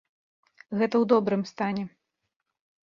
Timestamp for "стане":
1.51-1.83